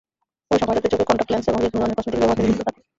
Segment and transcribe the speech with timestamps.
[0.53, 2.81] —এই সময়টাতে চোখে কনটাক্ট লেন্স এবং যেকোনো ধরনের কসমেটিকস ব্যবহার থেকে বিরত থাকুন।